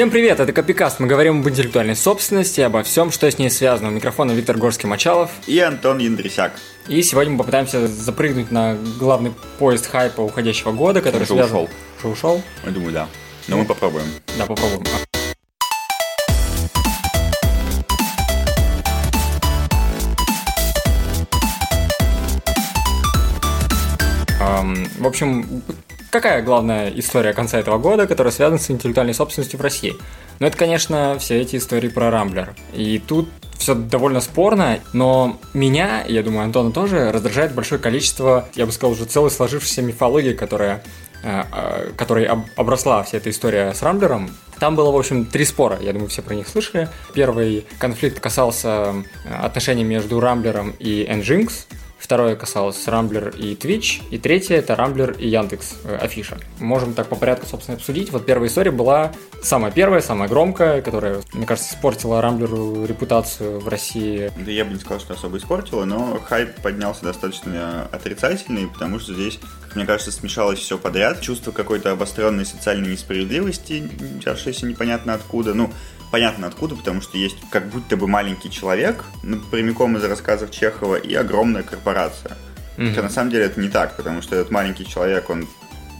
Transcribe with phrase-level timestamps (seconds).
[0.00, 0.98] Всем привет, это Копикаст.
[0.98, 3.90] Мы говорим об интеллектуальной собственности, обо всем, что с ней связано.
[3.90, 5.28] У микрофона Виктор Горский-Мачалов.
[5.46, 6.52] И Антон Яндрисяк.
[6.88, 11.54] И сегодня мы попытаемся запрыгнуть на главный поезд хайпа уходящего года, который Уже связан...
[11.54, 11.68] ушел.
[11.98, 12.42] Уже ушел?
[12.64, 13.08] Я думаю, да.
[13.46, 14.06] Но мы попробуем.
[14.38, 14.86] Да, попробуем.
[24.40, 25.62] Ам, В общем,
[26.10, 29.96] какая главная история конца этого года, которая связана с интеллектуальной собственностью в России?
[30.38, 32.54] Ну, это, конечно, все эти истории про Рамблер.
[32.72, 33.28] И тут
[33.58, 38.92] все довольно спорно, но меня, я думаю, Антона тоже, раздражает большое количество, я бы сказал,
[38.92, 40.82] уже целой сложившейся мифологии, которая
[41.22, 44.30] э, э, которой об- обросла вся эта история с Рамблером.
[44.58, 46.88] Там было, в общем, три спора, я думаю, все про них слышали.
[47.14, 48.94] Первый конфликт касался
[49.26, 51.66] э, отношений между Рамблером и Nginx,
[52.00, 54.02] Второе касалось Рамблер и Twitch.
[54.10, 56.38] И третье это Рамблер и Яндекс э, Афиша.
[56.58, 58.10] Можем так по порядку, собственно, обсудить.
[58.10, 63.68] Вот первая история была самая первая, самая громкая, которая, мне кажется, испортила Рамблеру репутацию в
[63.68, 64.32] России.
[64.34, 69.12] Да я бы не сказал, что особо испортило, но хайп поднялся достаточно отрицательный, потому что
[69.12, 69.38] здесь,
[69.74, 71.20] мне кажется, смешалось все подряд.
[71.20, 75.52] Чувство какой-то обостренной социальной несправедливости, взявшейся непонятно откуда.
[75.52, 75.70] Ну,
[76.10, 80.96] понятно откуда, потому что есть как будто бы маленький человек, ну, прямиком из рассказов Чехова,
[80.96, 82.36] и огромная корпорация.
[82.76, 85.46] Хотя на самом деле это не так, потому что этот маленький человек, он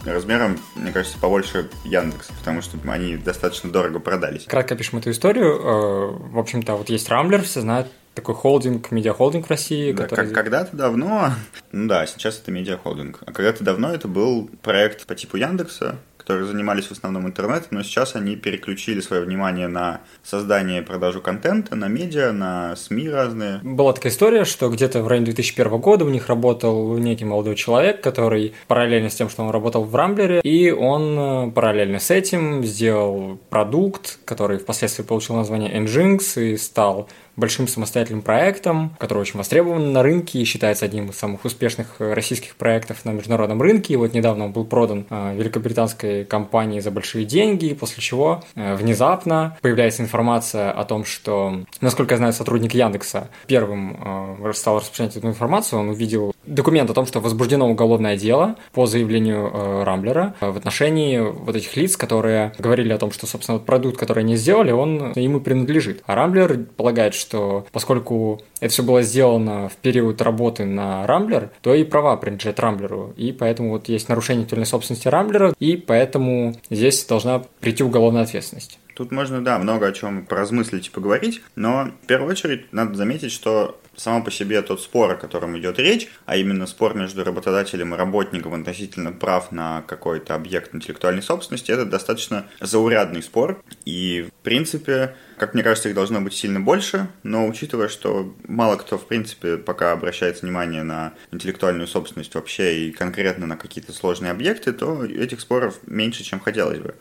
[0.03, 4.45] размером, мне кажется, побольше Яндекса, потому что они достаточно дорого продались.
[4.45, 5.59] Кратко опишем эту историю.
[5.59, 10.25] Э, В общем-то, вот есть Рамблер, все знают, такой холдинг, медиахолдинг в России, Да, который...
[10.25, 11.33] как- когда-то давно,
[11.71, 15.97] ну да, сейчас это медиахолдинг, а когда-то давно это был проект по типу Яндекса,
[16.31, 21.19] которые занимались в основном интернетом, но сейчас они переключили свое внимание на создание и продажу
[21.19, 23.59] контента, на медиа, на СМИ разные.
[23.63, 27.99] Была такая история, что где-то в районе 2001 года у них работал некий молодой человек,
[27.99, 32.63] который параллельно с тем, что он работал в Рамблере, и он э, параллельно с этим
[32.63, 39.93] сделал продукт, который впоследствии получил название Nginx и стал большим самостоятельным проектом, который очень востребован
[39.93, 43.93] на рынке и считается одним из самых успешных э, российских проектов на международном рынке.
[43.93, 48.75] И вот недавно он был продан э, великобританской компании за большие деньги, после чего э,
[48.75, 55.27] внезапно появляется информация о том, что, насколько я знаю, сотрудник Яндекса первым стал распространять эту
[55.27, 60.49] информацию, он увидел документ о том, что возбуждено уголовное дело по заявлению э, Рамблера э,
[60.49, 64.35] в отношении вот этих лиц, которые говорили о том, что, собственно, вот продукт, который они
[64.35, 66.03] сделали, он ему принадлежит.
[66.05, 71.73] А Рамблер полагает, что поскольку это все было сделано в период работы на Рамблер, то
[71.73, 73.13] и права принадлежат Рамблеру.
[73.17, 78.79] И поэтому вот есть нарушение интеллектуальной собственности Рамблера, и поэтому здесь должна прийти уголовная ответственность.
[78.95, 83.31] Тут можно, да, много о чем поразмыслить и поговорить, но в первую очередь надо заметить,
[83.31, 87.93] что само по себе тот спор, о котором идет речь, а именно спор между работодателем
[87.93, 93.61] и работником относительно прав на какой-то объект интеллектуальной собственности, это достаточно заурядный спор.
[93.85, 98.77] И, в принципе, как мне кажется, их должно быть сильно больше, но учитывая, что мало
[98.77, 104.31] кто, в принципе, пока обращает внимание на интеллектуальную собственность вообще и конкретно на какие-то сложные
[104.31, 106.95] объекты, то этих споров меньше, чем хотелось бы.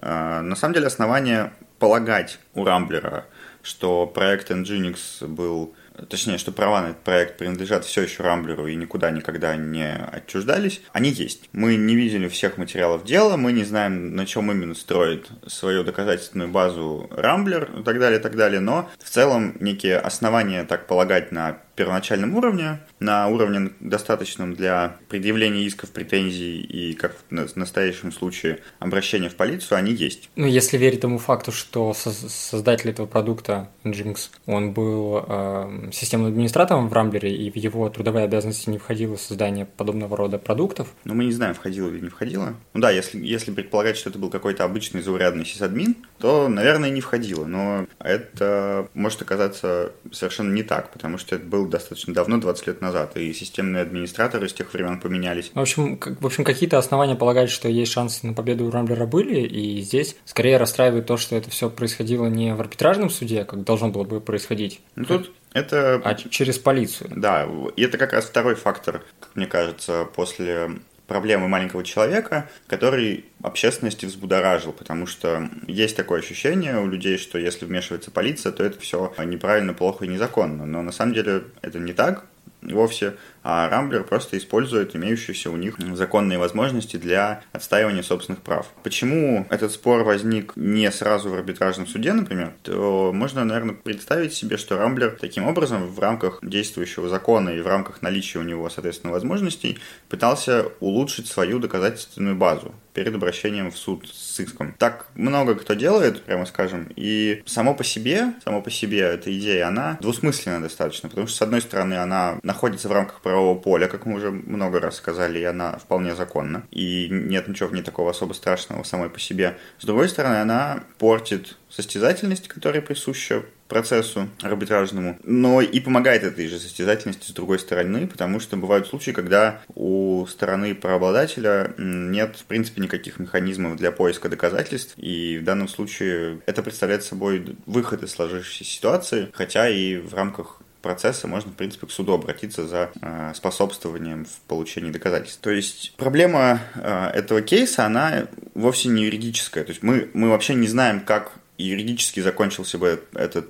[0.00, 3.26] А, На самом деле основание полагать у Рамблера,
[3.62, 5.74] что проект Nginx был
[6.08, 10.82] точнее, что права на этот проект принадлежат все еще Рамблеру и никуда никогда не отчуждались,
[10.92, 11.48] они есть.
[11.52, 16.50] Мы не видели всех материалов дела, мы не знаем, на чем именно строит свою доказательственную
[16.50, 21.32] базу Рамблер и так далее, и так далее, но в целом некие основания так полагать
[21.32, 28.60] на первоначальном уровне, на уровне достаточном для предъявления исков, претензий и, как в настоящем случае,
[28.78, 30.30] обращения в полицию, они есть.
[30.36, 36.28] Ну, если верить тому факту, что со- создатель этого продукта, Nginx, он был э, системным
[36.28, 41.14] администратором в Рамблере, и в его трудовые обязанности не входило создание подобного рода продуктов, Но
[41.14, 42.54] мы не знаем, входило или не входило.
[42.74, 47.00] Ну да, если, если предполагать, что это был какой-то обычный заурядный сисадмин, то, наверное, не
[47.00, 47.44] входило.
[47.44, 52.80] Но это может оказаться совершенно не так, потому что это был достаточно давно, 20 лет
[52.80, 55.50] назад, и системные администраторы с тех времен поменялись.
[55.54, 59.06] В общем, как- в общем, какие-то основания полагать, что есть шансы на победу у Рамблера
[59.06, 63.64] были, и здесь скорее расстраивает то, что это все происходило не в арбитражном суде, как
[63.64, 66.00] должно было бы происходить, Ну тут это...
[66.04, 67.10] а через полицию.
[67.16, 70.70] Да, и это как раз второй фактор, как мне кажется, после
[71.12, 77.66] проблемы маленького человека, который общественности взбудоражил, потому что есть такое ощущение у людей, что если
[77.66, 80.64] вмешивается полиция, то это все неправильно, плохо и незаконно.
[80.64, 82.24] Но на самом деле это не так
[82.62, 83.12] вовсе.
[83.42, 88.68] А Рамблер просто использует имеющиеся у них законные возможности для отстаивания собственных прав.
[88.82, 94.56] Почему этот спор возник не сразу в арбитражном суде, например, то можно, наверное, представить себе,
[94.56, 99.12] что Рамблер таким образом в рамках действующего закона и в рамках наличия у него, соответственно,
[99.12, 99.78] возможностей
[100.08, 104.74] пытался улучшить свою доказательственную базу перед обращением в суд с иском.
[104.78, 109.68] Так много кто делает, прямо скажем, и само по себе, само по себе эта идея,
[109.68, 114.04] она двусмысленная достаточно, потому что, с одной стороны, она находится в рамках правового поля, как
[114.04, 118.10] мы уже много раз сказали, и она вполне законна, и нет ничего в ней такого
[118.10, 119.56] особо страшного самой по себе.
[119.78, 126.58] С другой стороны, она портит состязательность, которая присуща процессу арбитражному, но и помогает этой же
[126.58, 132.82] состязательности с другой стороны, потому что бывают случаи, когда у стороны правообладателя нет, в принципе,
[132.82, 138.64] никаких механизмов для поиска доказательств, и в данном случае это представляет собой выход из сложившейся
[138.64, 144.24] ситуации, хотя и в рамках процесса можно, в принципе, к суду обратиться за э, способствованием
[144.24, 145.40] в получении доказательств.
[145.40, 149.64] То есть проблема э, этого кейса, она вовсе не юридическая.
[149.64, 153.48] То есть мы, мы вообще не знаем, как юридически закончился бы этот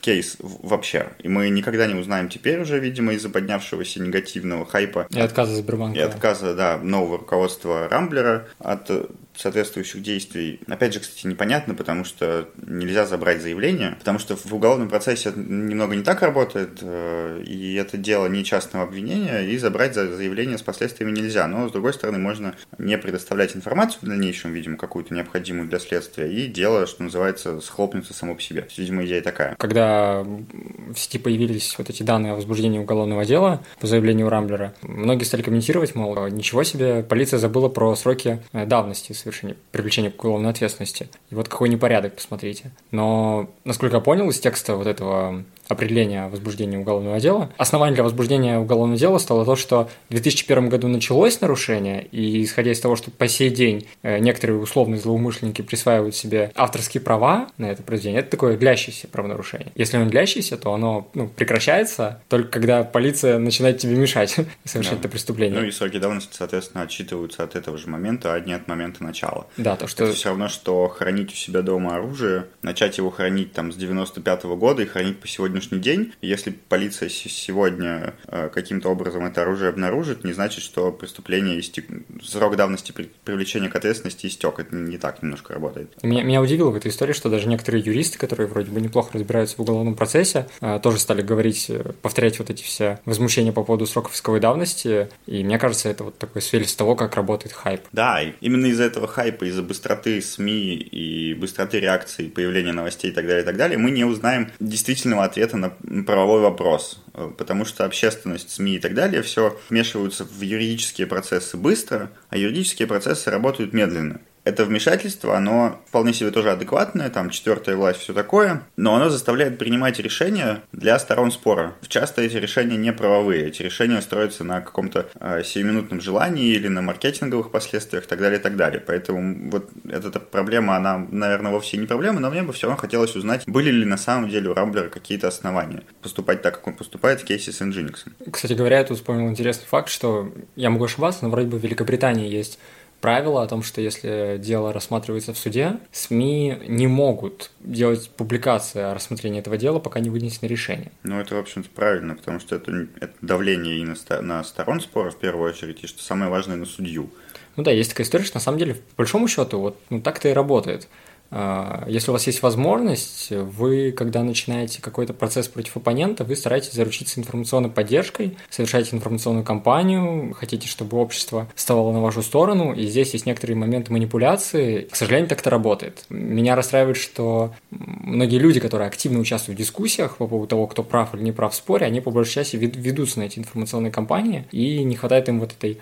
[0.00, 1.08] кейс вообще.
[1.20, 5.06] И мы никогда не узнаем теперь уже, видимо, из-за поднявшегося негативного хайпа.
[5.10, 5.98] И отказа Сбербанка.
[5.98, 8.90] И отказа, да, нового руководства Рамблера от
[9.36, 10.60] соответствующих действий.
[10.66, 15.96] Опять же, кстати, непонятно, потому что нельзя забрать заявление, потому что в уголовном процессе немного
[15.96, 21.12] не так работает, э, и это дело не частного обвинения, и забрать заявление с последствиями
[21.12, 21.46] нельзя.
[21.46, 26.30] Но, с другой стороны, можно не предоставлять информацию в дальнейшем, видимо, какую-то необходимую для следствия,
[26.30, 28.66] и дело, что называется, схлопнется само по себе.
[28.76, 29.54] Видимо, идея такая.
[29.56, 35.24] Когда в сети появились вот эти данные о возбуждении уголовного дела по заявлению Рамблера, многие
[35.24, 40.50] стали комментировать, мол, ничего себе, полиция забыла про сроки э, давности совершения, привлечения к уголовной
[40.50, 41.08] ответственности.
[41.30, 42.70] И вот какой непорядок, посмотрите.
[42.90, 47.50] Но, насколько я понял из текста вот этого определения возбуждения уголовного дела.
[47.56, 52.72] Основанием для возбуждения уголовного дела стало то, что в 2001 году началось нарушение, и исходя
[52.72, 57.66] из того, что по сей день э, некоторые условные злоумышленники присваивают себе авторские права на
[57.66, 59.72] это произведение, это такое длящееся правонарушение.
[59.74, 65.00] Если оно длящееся, то оно ну, прекращается только когда полиция начинает тебе мешать совершать да.
[65.00, 65.60] это преступление.
[65.60, 69.13] Ну и сроки давности, соответственно, отчитываются от этого же момента, а не от момента начала.
[69.56, 70.04] Да, то что...
[70.04, 74.44] Это все равно, что хранить у себя дома оружие, начать его хранить там с 95
[74.44, 76.12] -го года и хранить по сегодня сегодняшний день.
[76.22, 81.86] Если полиция сегодня э, каким-то образом это оружие обнаружит, не значит, что преступление истек...
[82.22, 82.92] срок давности
[83.24, 84.58] привлечения к ответственности истек.
[84.58, 85.90] Это не так немножко работает.
[86.02, 89.56] Меня, меня удивило в этой истории, что даже некоторые юристы, которые вроде бы неплохо разбираются
[89.56, 93.86] в уголовном процессе, э, тоже стали говорить, э, повторять вот эти все возмущения по поводу
[93.86, 95.08] сроков исковой давности.
[95.26, 97.82] И мне кажется, это вот такой свидетельство того, как работает хайп.
[97.92, 103.26] Да, именно из-за этого хайпа, из-за быстроты СМИ и быстроты реакции, появления новостей и так
[103.26, 105.70] далее, и так далее, мы не узнаем действительного ответа на
[106.04, 107.02] правовой вопрос,
[107.36, 112.88] потому что общественность, СМИ и так далее все вмешиваются в юридические процессы быстро, а юридические
[112.88, 118.62] процессы работают медленно это вмешательство, оно вполне себе тоже адекватное, там четвертая власть, все такое,
[118.76, 121.74] но оно заставляет принимать решения для сторон спора.
[121.88, 126.82] Часто эти решения не правовые, эти решения строятся на каком-то э, сиюминутном желании или на
[126.82, 128.80] маркетинговых последствиях и так далее, и так далее.
[128.86, 133.16] Поэтому вот эта проблема, она, наверное, вовсе не проблема, но мне бы все равно хотелось
[133.16, 137.22] узнать, были ли на самом деле у Рамблера какие-то основания поступать так, как он поступает
[137.22, 138.30] в кейсе с Nginx.
[138.30, 141.62] Кстати говоря, я тут вспомнил интересный факт, что я могу ошибаться, но вроде бы в
[141.62, 142.58] Великобритании есть
[143.04, 148.94] правило о том, что если дело рассматривается в суде, СМИ не могут делать публикации о
[148.94, 150.90] рассмотрении этого дела, пока не вынесено решение.
[151.02, 155.10] Ну, это, в общем-то, правильно, потому что это, это давление и на, на сторон спора,
[155.10, 157.10] в первую очередь, и что самое важное, на судью.
[157.56, 160.30] Ну да, есть такая история, что на самом деле, по большому счету, вот ну, так-то
[160.30, 160.88] и работает.
[161.30, 166.72] А, если у вас есть возможность, вы, когда начинаете какой-то процесс против оппонента, вы стараетесь
[166.72, 173.12] заручиться информационной поддержкой, совершаете информационную кампанию, хотите, чтобы общество вставало на вашу сторону, и здесь
[173.14, 174.82] есть некоторые моменты манипуляции.
[174.82, 176.04] К сожалению, так это работает.
[176.08, 181.14] Меня расстраивает, что многие люди, которые активно участвуют в дискуссиях по поводу того, кто прав
[181.14, 184.84] или не прав в споре, они по большей части ведутся на эти информационные кампании, и
[184.84, 185.80] не хватает им вот этой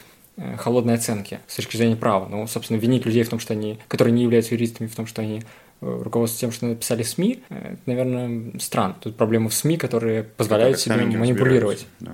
[0.56, 2.26] холодной оценки с точки зрения права.
[2.28, 5.22] Ну, собственно, винить людей в том, что они, которые не являются юристами, в том, что
[5.22, 8.96] они э, руководствуются тем, что написали СМИ, э, это, наверное, странно.
[9.00, 11.86] Тут проблема в СМИ, которые позволяют себе манипулировать.
[12.00, 12.12] Да.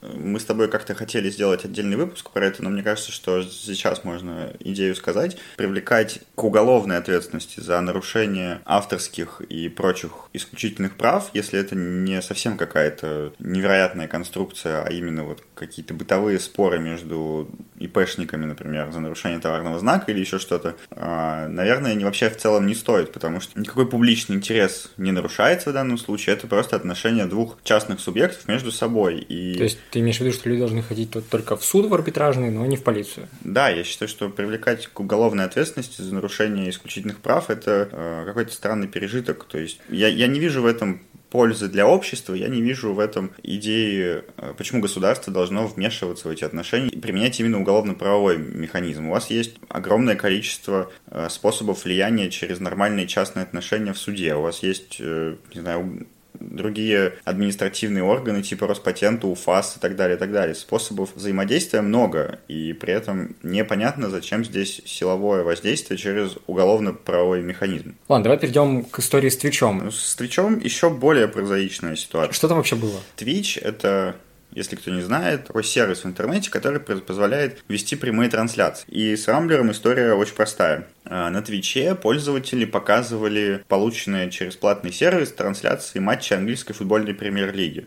[0.00, 4.04] Мы с тобой как-то хотели сделать отдельный выпуск про это, но мне кажется, что сейчас
[4.04, 5.36] можно идею сказать.
[5.56, 12.56] Привлекать к уголовной ответственности за нарушение авторских и прочих исключительных прав, если это не совсем
[12.56, 17.48] какая-то невероятная конструкция, а именно вот какие-то бытовые споры между
[17.78, 22.66] ИПшниками, например, за нарушение товарного знака или еще что-то, а, наверное, не вообще в целом
[22.66, 27.26] не стоит, потому что никакой публичный интерес не нарушается в данном случае, это просто отношения
[27.26, 29.18] двух частных субъектов между собой.
[29.18, 31.94] И То есть ты имеешь в виду, что люди должны ходить только в суд в
[31.94, 33.28] арбитражный, но не в полицию?
[33.42, 38.52] Да, я считаю, что привлекать к уголовной ответственности за нарушение исключительных прав– это э, какой-то
[38.52, 39.44] странный пережиток.
[39.44, 42.98] То есть я, я не вижу в этом пользы для общества, я не вижу в
[42.98, 49.10] этом идеи, э, почему государство должно вмешиваться в эти отношения и применять именно уголовно-правовой механизм.
[49.10, 54.34] У вас есть огромное количество э, способов влияния через нормальные частные отношения в суде.
[54.34, 56.04] У вас есть, э, не знаю,
[56.38, 60.54] другие административные органы типа Роспатента, УФАС и так далее, и так далее.
[60.54, 67.96] Способов взаимодействия много, и при этом непонятно, зачем здесь силовое воздействие через уголовно-правовой механизм.
[68.08, 69.78] Ладно, давай перейдем к истории с Твичом.
[69.84, 72.32] Ну, с Твичом еще более прозаичная ситуация.
[72.32, 73.00] Что там вообще было?
[73.16, 74.16] Твич— это
[74.54, 78.86] если кто не знает, такой сервис в интернете, который позволяет вести прямые трансляции.
[78.88, 80.86] И с Рамблером история очень простая.
[81.04, 87.86] А, на Твиче пользователи показывали полученные через платный сервис трансляции матчей английской футбольной премьер-лиги.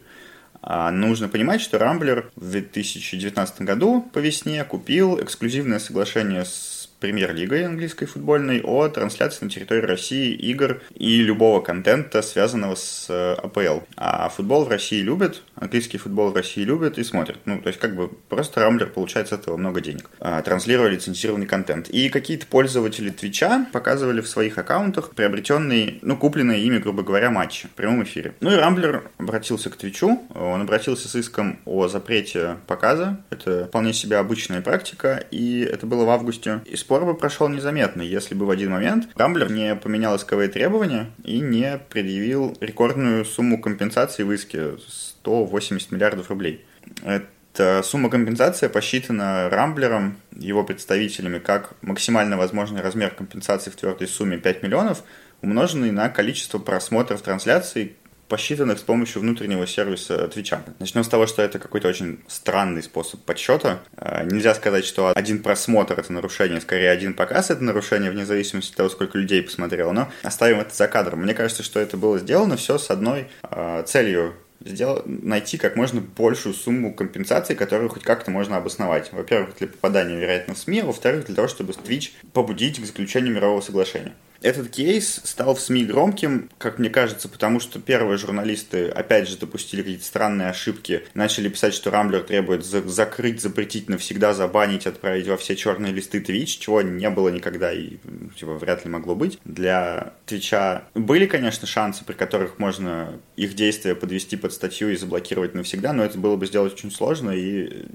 [0.67, 7.65] А нужно понимать, что Рамблер в 2019 году по весне купил эксклюзивное соглашение с премьер-лигой
[7.65, 13.85] английской футбольной о трансляции на территории России игр и любого контента, связанного с э, АПЛ.
[13.95, 17.39] А футбол в России любят, английский футбол в России любят и смотрят.
[17.45, 20.09] Ну, то есть как бы просто Рамблер получает с этого много денег.
[20.19, 21.89] А, транслируя лицензированный контент.
[21.89, 27.67] И какие-то пользователи Твича показывали в своих аккаунтах приобретенные, ну, купленные ими, грубо говоря, матчи
[27.67, 28.33] в прямом эфире.
[28.39, 33.21] Ну и Рамблер обратился к Твичу, он обратился с иском о запрете показа.
[33.29, 36.61] Это вполне себе обычная практика, и это было в августе.
[36.65, 41.09] И спор бы прошел незаметно, если бы в один момент Рамблер не поменял исковые требования
[41.23, 46.63] и не предъявил рекордную сумму компенсации в иске 180 миллиардов рублей.
[47.03, 54.37] Эта сумма компенсации посчитана Рамблером, его представителями, как максимально возможный размер компенсации в твердой сумме
[54.37, 55.03] 5 миллионов,
[55.41, 57.95] умноженный на количество просмотров трансляций,
[58.27, 60.63] посчитанных с помощью внутреннего сервиса Твича.
[60.79, 63.79] Начнем с того, что это какой-то очень странный способ подсчета.
[63.97, 68.71] А, нельзя сказать, что один просмотр— это нарушение, скорее один показ— это нарушение, вне зависимости
[68.71, 69.91] от того, сколько людей посмотрело.
[69.91, 71.21] Но оставим это за кадром.
[71.21, 76.01] Мне кажется, что это было сделано все с одной э, целью сделать, найти как можно
[76.01, 79.11] большую сумму компенсации, которую хоть как-то можно обосновать.
[79.11, 83.33] Во-первых, для попадания, вероятно, в СМИ, а во-вторых, для того, чтобы Twitch побудить к заключению
[83.35, 84.13] мирового соглашения.
[84.45, 89.37] Этот кейс стал в СМИ громким, как мне кажется, потому что первые журналисты опять же
[89.37, 95.27] допустили какие-то странные ошибки, начали писать, что Рамблер требует за- закрыть, запретить навсегда, забанить, отправить
[95.27, 97.97] во все черные листы Twitch, чего не было никогда и
[98.37, 99.39] типа, вряд ли могло быть.
[99.45, 105.55] Для Твича были, конечно, шансы, при которых можно их действия подвести под статью и заблокировать
[105.55, 107.87] навсегда, но это было бы сделать очень сложно, и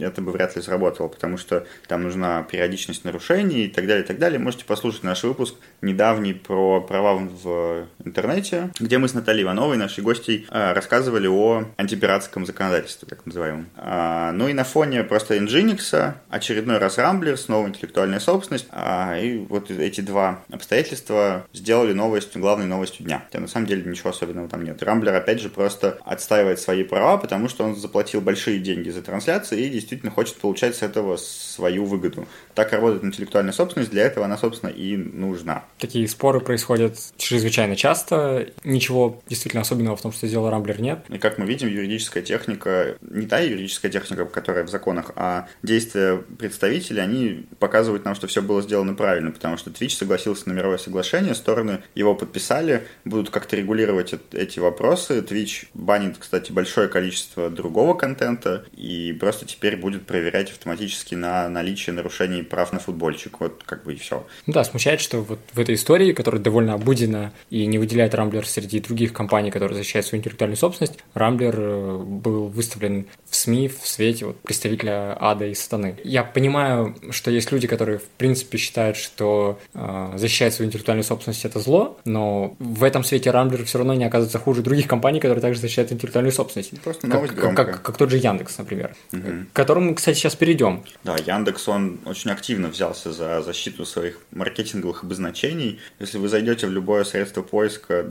[0.00, 4.06] это бы вряд ли сработало, потому что там нужна периодичность нарушений и так далее, и
[4.06, 4.38] так далее.
[4.38, 9.78] Можете послушать наш выпуск не недавний про права в интернете, где мы с Натальей Ивановой,
[9.78, 13.66] нашей гостей, а, рассказывали о антипиратском законодательстве, так называемом.
[13.76, 19.38] А, ну и на фоне просто Nginx, очередной раз Рамблер, снова интеллектуальная собственность, а, и
[19.38, 23.22] вот эти два обстоятельства сделали новостью, главной новостью дня.
[23.26, 24.82] Хотя на самом деле ничего особенного там нет.
[24.82, 29.64] Рамблер, опять же, просто отстаивает свои права, потому что он заплатил большие деньги за трансляции
[29.64, 32.26] и действительно хочет получать с этого свою выгоду.
[32.54, 35.64] Так работает интеллектуальная собственность, для этого она, собственно, и нужна.
[35.78, 38.48] Такие споры происходят чрезвычайно часто.
[38.64, 41.04] Ничего действительно особенного в том, что сделал Рамблер, нет.
[41.08, 46.22] И как мы видим, юридическая техника, не та юридическая техника, которая в законах, а действия
[46.38, 50.78] представителей, они показывают нам, что все было сделано правильно, потому что Twitch согласился на мировое
[50.78, 55.18] соглашение, стороны его подписали, будут как-то регулировать эти вопросы.
[55.20, 61.94] Twitch банит, кстати, большое количество другого контента и просто теперь будет проверять автоматически на наличие
[61.94, 63.40] нарушений прав на футбольчик.
[63.40, 64.26] Вот как бы и все.
[64.46, 68.80] Да, смущает, что вот в этой истории, которая довольно обыдена и не выделяет Рамблер среди
[68.80, 74.26] других компаний, которые защищают свою интеллектуальную собственность, Рамблер э, был выставлен в СМИ в свете
[74.26, 75.96] вот, представителя ада и сатаны.
[76.04, 81.44] Я понимаю, что есть люди, которые в принципе считают, что э, защищать свою интеллектуальную собственность
[81.44, 85.42] это зло, но в этом свете Рамблер все равно не оказывается хуже других компаний, которые
[85.42, 86.80] также защищают интеллектуальную собственность.
[86.80, 89.46] Просто как, как, как, как тот же Яндекс, например, угу.
[89.52, 90.84] к которому, кстати, сейчас перейдем.
[91.02, 95.55] Да, Яндекс, он очень активно взялся за защиту своих маркетинговых обозначений.
[95.98, 98.06] Если вы зайдете в любое средство поиска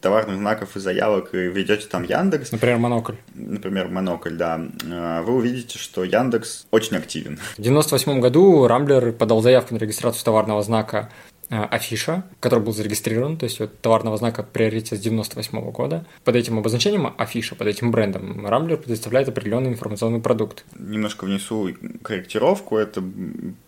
[0.00, 2.52] товарных знаков и заявок и введете там Яндекс.
[2.52, 3.14] Например, Монокль.
[3.34, 4.60] Например, Монокль, да.
[4.84, 7.38] Э, вы увидите, что Яндекс очень активен.
[7.56, 11.10] В 98 году Рамблер подал заявку на регистрацию товарного знака
[11.50, 16.04] афиша, который был зарегистрирован, то есть вот товарного знака приоритет с 98 года.
[16.24, 20.64] Под этим обозначением афиша, под этим брендом Рамблер предоставляет определенный информационный продукт.
[20.78, 21.70] Немножко внесу
[22.02, 22.76] корректировку.
[22.76, 23.02] Это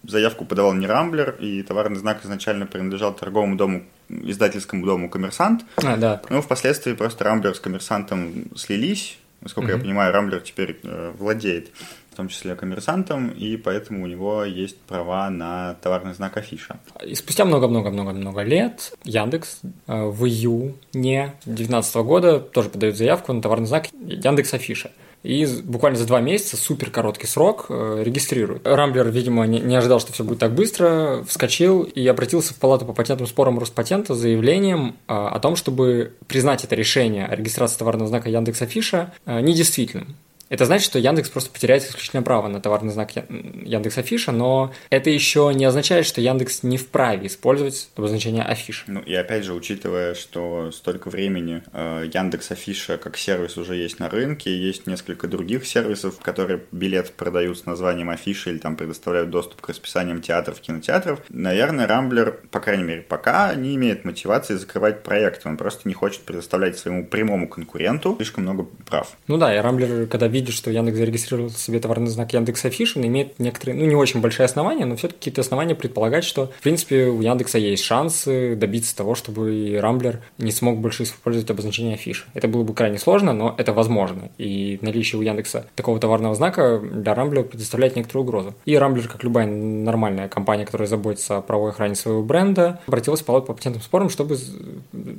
[0.03, 5.65] заявку подавал не Рамблер, и товарный знак изначально принадлежал торговому дому издательскому дому «Коммерсант».
[5.77, 6.21] А, да.
[6.29, 9.77] Но впоследствии просто Рамблер с «Коммерсантом» слились, Насколько mm-hmm.
[9.77, 11.71] я понимаю, Рамблер теперь э, владеет
[12.11, 16.81] в том числе коммерсантом, и поэтому у него есть права на товарный знак афиша.
[17.05, 23.67] И спустя много-много-много-много лет Яндекс э, в июне 2019 года тоже подает заявку на товарный
[23.67, 24.90] знак Яндекс Афиша
[25.23, 28.67] и буквально за два месяца, супер короткий срок, э, регистрируют.
[28.67, 32.87] Рамблер, видимо, не, не ожидал, что все будет так быстро, вскочил и обратился в палату
[32.87, 37.79] по патентным спорам Роспатента с заявлением э, о том, чтобы признать это решение о регистрации
[37.79, 40.17] товарного знака Яндекс Афиша э, недействительным.
[40.50, 45.09] Это значит, что Яндекс просто потеряет исключительное право на товарный знак Яндекс Афиша, но это
[45.09, 48.83] еще не означает, что Яндекс не вправе использовать обозначение Афиша.
[48.88, 54.00] Ну и опять же, учитывая, что столько времени э, Яндекс Афиша как сервис уже есть
[54.00, 59.30] на рынке, есть несколько других сервисов, которые билет продают с названием Афиша или там предоставляют
[59.30, 65.04] доступ к расписаниям театров, кинотеатров, наверное, Рамблер, по крайней мере, пока не имеет мотивации закрывать
[65.04, 65.47] проект.
[65.47, 69.16] Он просто не хочет предоставлять своему прямому конкуренту слишком много прав.
[69.28, 73.05] Ну да, и Рамблер, когда видит видит, что Яндекс зарегистрировал себе товарный знак Яндекс Афишин,
[73.05, 77.07] имеет некоторые, ну, не очень большие основания, но все-таки какие-то основания предполагать, что, в принципе,
[77.07, 82.25] у Яндекса есть шансы добиться того, чтобы и Рамблер не смог больше использовать обозначение афиши.
[82.35, 84.31] Это было бы крайне сложно, но это возможно.
[84.39, 88.55] И наличие у Яндекса такого товарного знака для Рамблера предоставляет некоторую угрозу.
[88.65, 93.25] И Рамблер, как любая нормальная компания, которая заботится о правовой охране своего бренда, обратилась в
[93.25, 94.39] по патентным спорам, чтобы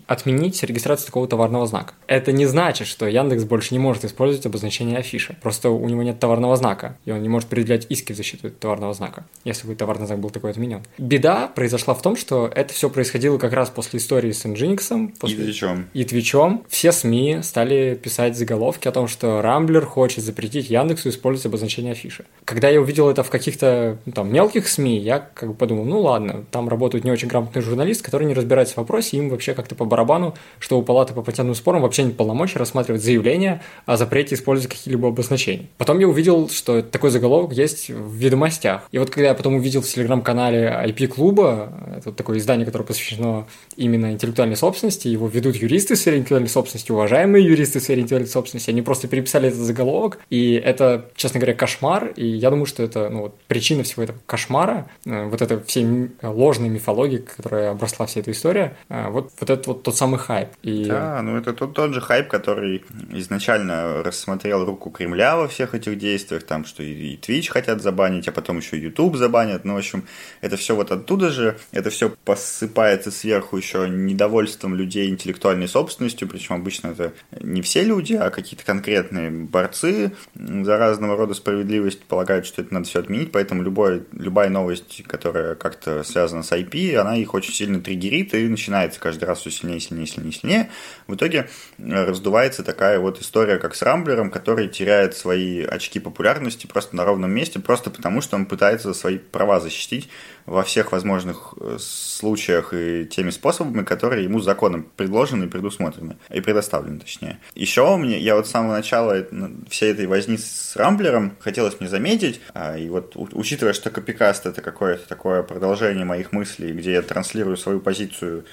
[0.08, 1.94] отменить регистрацию такого товарного знака.
[2.08, 5.36] Это не значит, что Яндекс больше не может использовать обозначение афиши афиша.
[5.41, 8.94] Просто у него нет товарного знака, и он не может предъявлять иски в защиту товарного
[8.94, 10.82] знака, если бы товарный знак был такой отменен.
[10.98, 15.13] Беда произошла в том, что это все происходило как раз после истории с Nginx.
[15.20, 15.38] После...
[15.38, 15.86] И Твичом.
[15.94, 16.63] И Твичом.
[16.70, 22.25] Все СМИ стали писать заголовки о том, что Рамблер хочет запретить Яндексу использовать обозначение афиши.
[22.46, 26.00] Когда я увидел это в каких-то ну, там мелких СМИ, я как бы подумал, ну
[26.01, 29.75] ладно, там работают не очень грамотные журналисты, которые не разбираются в вопросе, им вообще как-то
[29.75, 34.36] по барабану, что у палаты по патентным спорам вообще нет полномочий рассматривать заявление о запрете
[34.36, 35.70] использовать какие-либо обозначений.
[35.77, 38.84] Потом я увидел, что такой заголовок есть в ведомостях.
[38.91, 44.12] И вот когда я потом увидел в телеграм-канале IP-клуба, это такое издание, которое посвящено именно
[44.12, 49.08] интеллектуальной собственности, его ведут юристы в интеллектуальной собственности, уважаемые юристы в интеллектуальной собственности, они просто
[49.08, 53.39] переписали этот заголовок, и это, честно говоря, кошмар, и я думаю, что это ну, вот,
[53.48, 58.77] причина всего этого кошмара, э, вот это всей ложной мифологии, которая обросла вся эта история,
[58.89, 60.50] э, вот, вот это вот тот самый хайп.
[60.62, 60.86] И...
[60.86, 65.98] Да, ну это тот, тот же хайп, который изначально рассмотрел руку Кремля во всех этих
[65.98, 70.06] действиях, там, что и, Twitch хотят забанить, а потом еще YouTube забанят, ну, в общем,
[70.42, 76.56] это все вот оттуда же, это все посыпается сверху еще недовольством людей интеллектуальной собственностью, причем
[76.56, 82.62] обычно это не все люди, а какие-то конкретные борцы за разного рода справедливость полагают, что
[82.62, 87.34] это надо все отменить, поэтому любой, любая новость, которая как-то связана с IP, она их
[87.34, 90.70] очень сильно триггерит и начинается каждый раз все сильнее, сильнее, сильнее, сильнее.
[91.08, 96.96] В итоге раздувается такая вот история, как с Рамблером, который теряет свои очки популярности просто
[96.96, 100.10] на ровном месте, просто потому что он пытается свои права защитить
[100.46, 106.42] во всех возможных э, случаях и теми способами, которые ему законом предложены и предусмотрены, и
[106.42, 107.40] предоставлены, точнее.
[107.55, 109.25] Еще мне, я вот с самого начала
[109.70, 114.62] всей этой возни с Рамблером хотелось мне заметить, а, и вот учитывая, что Копикаст это
[114.62, 118.46] какое-то такое продолжение моих мыслей, где я транслирую свою позицию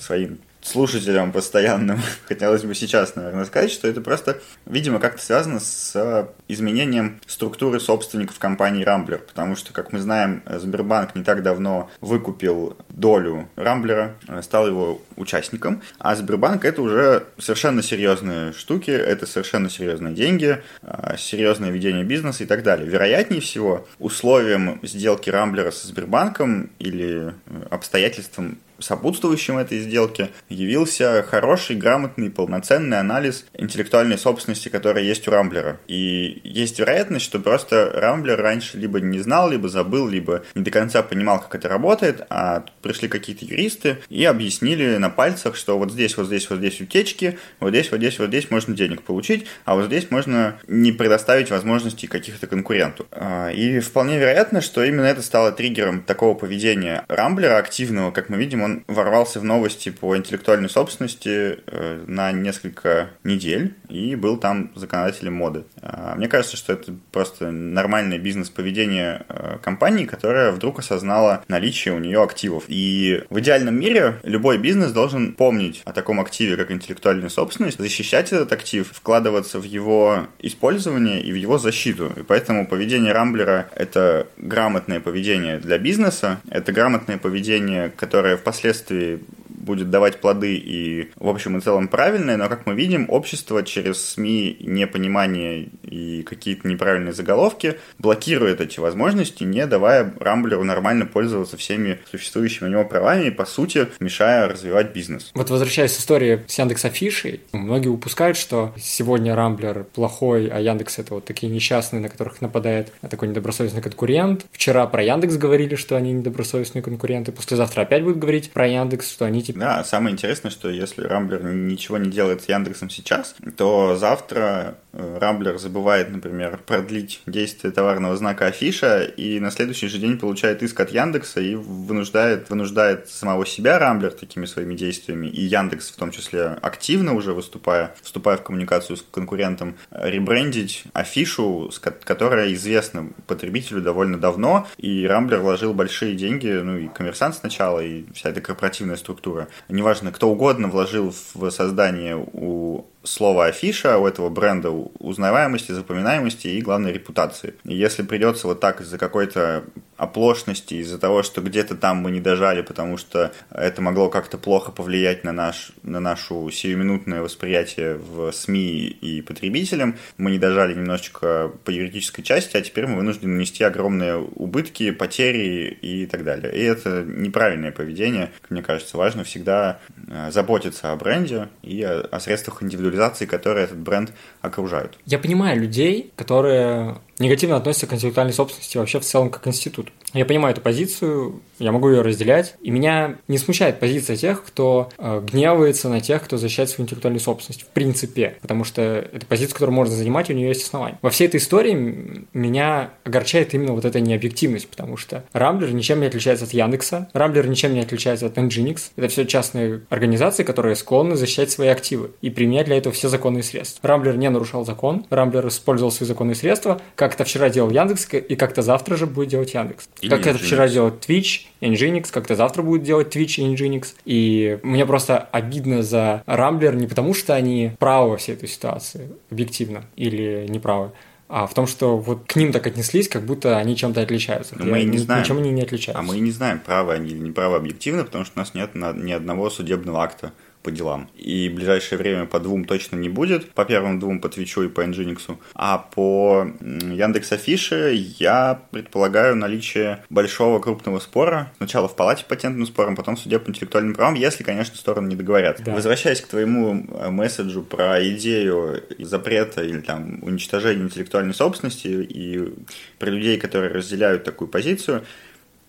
[0.00, 2.00] своим слушателям постоянным.
[2.26, 8.38] Хотелось бы сейчас, наверное, сказать, что это просто, видимо, как-то связано с изменением структуры собственников
[8.38, 14.66] компании Рамблер, потому что, как мы знаем, Сбербанк не так давно выкупил долю Рамблера, стал
[14.66, 21.70] его участником, а Сбербанк это уже совершенно серьезные штуки, это совершенно серьезные деньги, а, серьезное
[21.70, 22.88] ведение бизнеса и так далее.
[22.88, 27.34] Вероятнее всего, условием сделки Рамблера со Сбербанком или
[27.70, 35.80] обстоятельством сопутствующим этой сделке явился хороший, грамотный, полноценный анализ интеллектуальной собственности, которая есть у Рамблера.
[35.86, 40.70] И есть вероятность, что просто Рамблер раньше либо не знал, либо забыл, либо не до
[40.70, 45.90] конца понимал, как это работает, а пришли какие-то юристы и объяснили на пальцах, что вот
[45.90, 49.46] здесь, вот здесь, вот здесь утечки, вот здесь, вот здесь, вот здесь можно денег получить,
[49.64, 53.06] а вот здесь можно не предоставить возможностей каких-то конкуренту.
[53.10, 58.36] А, и вполне вероятно, что именно это стало триггером такого поведения Рамблера активного, как мы
[58.36, 64.72] видим, он ворвался в новости по интеллектуальной собственности э, на несколько недель и был там
[64.74, 65.64] законодателем моды.
[65.80, 71.98] А, мне кажется, что это просто нормальное бизнес-поведение э, компании, которая вдруг осознала наличие у
[71.98, 72.64] нее активов.
[72.68, 78.32] И в идеальном мире любой бизнес должен помнить о таком активе, как интеллектуальная собственность, защищать
[78.32, 82.12] этот актив, вкладываться в его использование и в его защиту.
[82.16, 89.20] И поэтому поведение Рамблера— это грамотное поведение для бизнеса, это грамотное поведение, которое впоследствии
[89.64, 94.04] будет давать плоды и, в общем и целом, правильное, но, как мы видим, общество через
[94.04, 101.98] СМИ непонимание и какие-то неправильные заголовки блокирует эти возможности, не давая Рамблеру нормально пользоваться всеми
[102.10, 105.30] существующими у него правами и, по сути, мешая развивать бизнес.
[105.34, 110.98] Вот возвращаясь к истории с Яндекс Афишей, многие упускают, что сегодня Рамблер плохой, а Яндекс
[110.98, 114.44] это вот такие несчастные, на которых нападает такой недобросовестный конкурент.
[114.52, 119.24] Вчера про Яндекс говорили, что они недобросовестные конкуренты, послезавтра опять будут говорить про Яндекс, что
[119.24, 124.76] они Да, самое интересное, что если Рамблер ничего не делает с Яндексом сейчас, то завтра
[124.94, 130.78] Рамблер забывает, например, продлить действие товарного знака афиша, и на следующий же день получает иск
[130.80, 136.10] от Яндекса и вынуждает, вынуждает самого себя Рамблер такими своими действиями, и Яндекс в том
[136.10, 141.70] числе активно уже выступая, вступая в коммуникацию с конкурентом, ребрендить афишу,
[142.04, 148.04] которая известна потребителю довольно давно, и Рамблер вложил большие деньги, ну и коммерсант сначала, и
[148.12, 149.48] вся эта корпоративная структура.
[149.68, 156.62] Неважно, кто угодно вложил в создание у слова афиша, у этого бренда узнаваемости, запоминаемости и,
[156.62, 157.54] главной репутации.
[157.64, 159.64] И если придется вот так из-за какой-то
[159.96, 164.72] оплошности, из-за того, что где-то там мы не дожали, потому что это могло как-то плохо
[164.72, 171.52] повлиять на, наш, на нашу сиюминутное восприятие в СМИ и потребителям, мы не дожали немножечко
[171.64, 176.52] по юридической части, а теперь мы вынуждены нести огромные убытки, потери и так далее.
[176.52, 178.32] И это неправильное поведение.
[178.50, 183.78] Мне кажется, важно всегда э, заботиться о бренде и о средствах индивидуальности цивилизации, которые этот
[183.78, 184.98] бренд окружают.
[185.06, 189.88] Я понимаю людей, которые негативно относятся к интеллектуальной собственности вообще в целом как институт.
[190.12, 194.90] Я понимаю эту позицию, я могу ее разделять, и меня не смущает позиция тех, кто
[194.98, 199.54] э, гневается на тех, кто защищает свою интеллектуальную собственность, в принципе, потому что это позиция,
[199.54, 200.98] которую можно занимать, у нее есть основания.
[201.02, 206.06] Во всей этой истории меня огорчает именно вот эта необъективность, потому что Рамблер ничем не
[206.06, 208.90] отличается от Яндекса, Рамблер ничем не отличается от Nginx.
[208.96, 213.42] Это все частные организации, которые склонны защищать свои активы и применять для этого все законные
[213.42, 213.88] средства.
[213.88, 218.34] Рамблер не нарушал закон, Рамблер использовал свои законные средства, как это вчера делал Яндекс, и
[218.34, 219.90] как-то завтра же будет делать Яндекс.
[220.00, 223.88] И как это вчера делал Twitch, Nginx, как-то завтра будет делать Twitch и Nginx.
[224.06, 229.10] И мне просто обидно за Рамблер не потому, что они правы во всей этой ситуации,
[229.30, 230.92] объективно, или неправы,
[231.28, 234.54] а в том, что вот к ним так отнеслись, как будто они чем-то отличаются.
[234.58, 235.22] Но мы не знаем.
[235.22, 236.00] Ничем они не отличаются.
[236.00, 239.12] А мы не знаем, правы они или неправы объективно, потому что у нас нет ни
[239.12, 240.32] одного судебного акта
[240.64, 241.08] по делам.
[241.14, 243.50] И в ближайшее время по двум точно не будет.
[243.52, 245.36] По первым двум по Твичу и по Nginx.
[245.54, 251.52] А по Яндекс Афише я предполагаю наличие большого крупного спора.
[251.58, 255.16] Сначала в палате патентным спором, потом в суде по интеллектуальным правам, если, конечно, стороны не
[255.16, 255.62] договорятся.
[255.64, 255.74] Да.
[255.74, 262.54] Возвращаясь к твоему э, месседжу про идею запрета или там уничтожения интеллектуальной собственности и
[262.98, 265.04] про людей, которые разделяют такую позицию,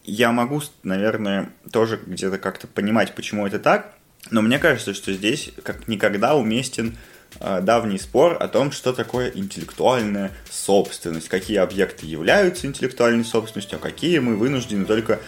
[0.05, 3.95] я могу, наверное, тоже где-то как-то понимать, почему это так,
[4.31, 6.97] но мне кажется, что здесь как никогда уместен
[7.39, 13.81] э, давний спор о том, что такое интеллектуальная собственность, какие объекты являются интеллектуальной собственностью, а
[13.81, 15.19] какие мы вынуждены только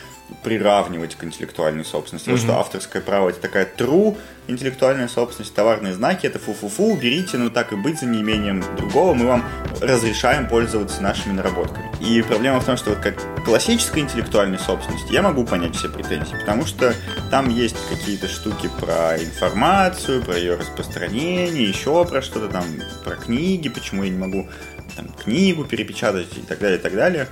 [0.44, 2.30] приравнивать к интеллектуальной собственности.
[2.30, 2.34] Mm-hmm.
[2.34, 7.50] Вот что авторское право это такая true интеллектуальная собственность, товарные знаки это фу-фу-фу, уберите, ну
[7.50, 9.46] так и быть, за неимением другого мы вам
[9.82, 11.92] разрешаем пользоваться нашими наработками.
[12.00, 16.36] И проблема в том, что вот как классическая интеллектуальная собственность, я могу понять все претензии,
[16.40, 16.94] потому что
[17.30, 22.64] там есть какие-то штуки про информацию, про ее распространение, еще про что-то там,
[23.04, 24.48] про книги, почему я не могу
[24.96, 27.28] там, книгу перепечатать и так далее, и так далее.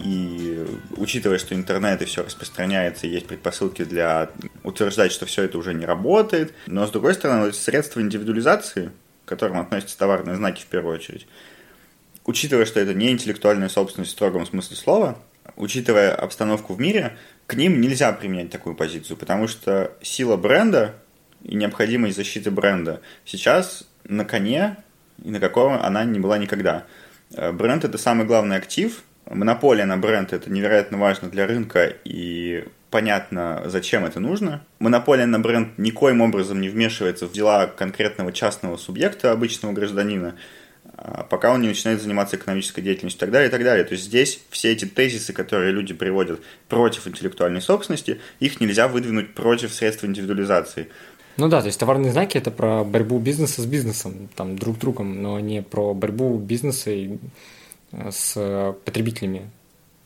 [0.00, 4.30] И учитывая, что интернет и все распространяется, есть предпосылки для
[4.62, 6.52] утверждать, что все это уже не работает.
[6.66, 8.90] Но с другой стороны, средства индивидуализации,
[9.24, 11.26] к которым относятся товарные знаки в первую очередь,
[12.24, 15.18] учитывая, что это не интеллектуальная собственность в строгом смысле слова,
[15.56, 20.94] учитывая обстановку в мире, к ним нельзя применять такую позицию, потому что сила бренда
[21.42, 24.78] и необходимость защиты бренда сейчас на коне,
[25.22, 26.84] и на каком она не была никогда.
[27.32, 32.64] Э, бренд– это самый главный актив– Монополия на бренд– это невероятно важно для рынка, и
[32.90, 34.64] понятно, зачем это нужно.
[34.78, 40.36] Монополия на бренд никоим образом не вмешивается в дела конкретного частного субъекта, обычного гражданина,
[40.96, 43.84] а пока он не начинает заниматься экономической деятельностью и так далее, и так далее.
[43.84, 49.34] То есть здесь все эти тезисы, которые люди приводят против интеллектуальной собственности, их нельзя выдвинуть
[49.34, 50.88] против средств индивидуализации.
[51.36, 55.20] Ну да, то есть товарные знаки– это про борьбу бизнеса с бизнесом, там, друг другом,
[55.20, 57.18] но не про борьбу бизнеса и
[58.10, 59.50] с потребителями.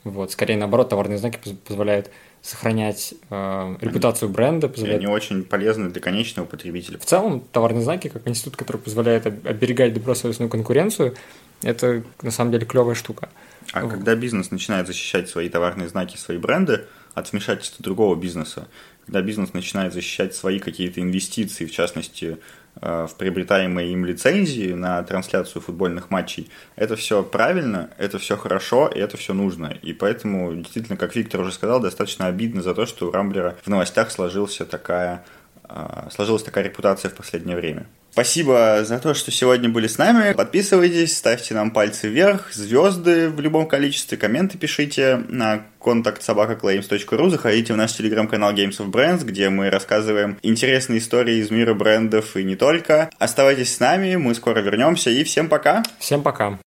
[0.04, 0.32] Вот.
[0.32, 4.68] Скорее наоборот, товарные знаки позволяют сохранять э, репутацию бренда.
[4.68, 5.02] Позволяет...
[5.02, 6.98] И они очень полезны для конечного потребителя.
[6.98, 11.14] В целом, товарные знаки, как институт, который позволяет оберегать добросовестную конкуренцию,
[11.62, 13.28] это на самом деле клевая штука.
[13.72, 13.90] А вот.
[13.90, 18.68] когда бизнес начинает защищать свои товарные знаки, свои бренды от вмешательства другого бизнеса,
[19.04, 22.38] когда бизнес начинает защищать свои какие-то инвестиции, в частности,
[22.80, 28.98] в приобретаемые им лицензии на трансляцию футбольных матчей, это все правильно, это все хорошо, и
[28.98, 29.76] это все нужно.
[29.82, 33.68] И поэтому, действительно, как Виктор уже сказал, достаточно обидно за то, что у Рамблера в
[33.68, 35.24] новостях сложился такая,
[35.68, 37.86] э, сложилась такая репутация в последнее время.
[38.18, 40.32] Спасибо за то, что сегодня были с нами.
[40.32, 47.74] Подписывайтесь, ставьте нам пальцы вверх, звезды в любом количестве, комменты пишите на контакт собакаклеймс.ру, заходите
[47.74, 52.42] в наш телеграм-канал Games of Brands, где мы рассказываем интересные истории из мира брендов и
[52.42, 53.08] не только.
[53.20, 55.84] Оставайтесь с нами, мы скоро вернемся и всем пока.
[56.00, 56.56] Всем пока.